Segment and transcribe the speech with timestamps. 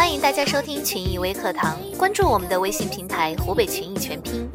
[0.00, 4.48] 欢迎大家收听群益微课堂，关注我们的微信平台“湖北群益全拼”。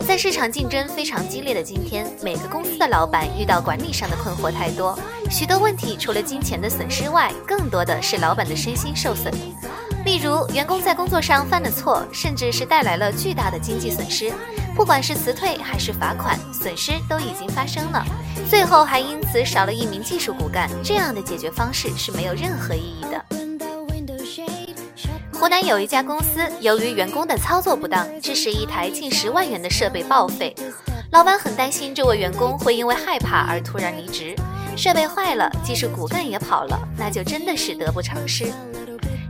[0.00, 4.98] 在市场竞争非常激烈的今天，每个公司的老板遇到管理上的困惑太多，
[5.30, 9.30] 许多问题除了金钱的损失外，更多的是老板的身心受损。
[10.06, 14.32] 例如，员工在工作上犯了错，甚至是带来了巨大的经济损失，
[14.74, 18.02] 不管是辞退还是罚款，损失都已经发生了，
[18.48, 23.37] 最后还因此少了一名技术骨干，这样的解决方式是没有任何意义的。
[25.38, 30.52] 湖南有一家公司，由于员工的操作不当，致使一台近十万元的设备报废。
[31.12, 34.34] 老板很担心这位员工会因为害怕而突然离职，
[34.76, 38.52] 设备坏了，技术骨干也跑了，那就真的是得不偿失。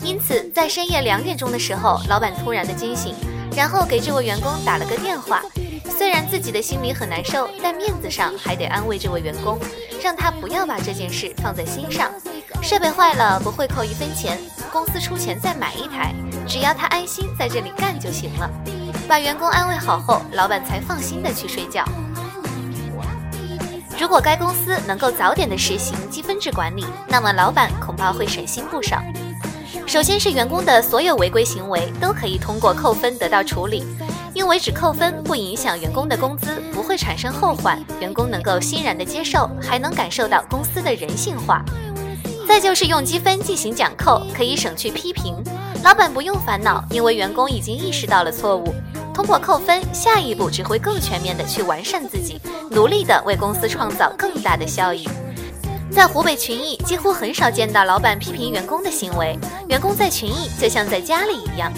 [0.02, 3.14] 因此，在深夜两点钟的时候，老板突然的惊醒，
[3.54, 5.42] 然后给这位员工打了个电话。
[5.90, 9.58] 虽然自己的心里很难受，但面子上还得安慰这位员工，
[10.02, 12.10] 让他不要把这件事放在心上。
[12.62, 14.38] 设备坏了不会扣一分钱，
[14.68, 16.14] 公司出钱再买一台，
[16.46, 18.50] 只要他安心在这里干就行了。
[19.08, 21.84] 把员工安慰好后，老板才放心的去睡觉。
[23.98, 29.02] 如果该公司能够早点的实行积分制管理，那么老板恐怕会省心不少。
[29.86, 33.84] 首先是员工的所有违规行为都可以通过扣分得到处理，
[34.34, 41.64] 因为只扣分不影响员工的工资，不会产生后患，员工能够欣然的接受，还能感受到公司的人性化。
[42.48, 45.36] 再就是用积分进行奖扣，可以省去批评，
[45.84, 48.74] 老板不用烦恼，因为员工已经意识到了错误。
[49.12, 55.06] 通过扣分，下一步只会更全面的去完善自己，努力的为公司创造更大的效益。
[55.92, 59.38] 在湖北群益，几乎很少见到老板批评员工的行为，
[59.68, 61.70] 员工在群益就像在家里一样。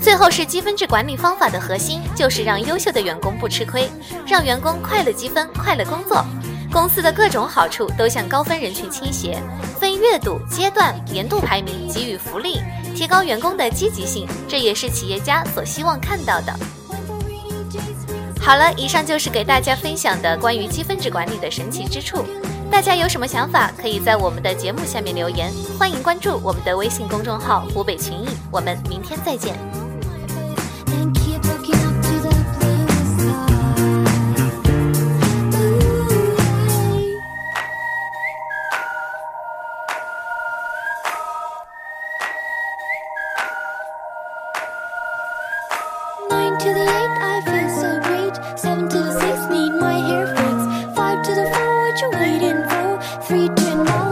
[0.00, 3.90] 最后是积分制管理方法的核心，就是让优秀的员工不吃亏，
[4.24, 6.24] 让员工快乐积分，快乐工作。
[6.70, 9.42] 公司的各种好处都向高分人群倾斜，
[9.80, 12.60] 分月度、阶段、年度排名给予福利，
[12.94, 16.54] 提高员工的积极性，这也是企业家所希望看到的。
[18.40, 22.24] 好了，以上就是给大家分享的关于积分制管理的神奇之处。
[22.70, 29.87] 大家有什么想法，可以在我们的节目下面留言，欢迎关注我们的微信公众号“湖北群益”，我们明天再见。
[46.58, 48.58] to the eight, I feel so great.
[48.58, 50.96] Seven to the six, need my hair fixed.
[50.96, 53.22] Five to the four, what you waiting for?
[53.22, 54.07] Three to nine.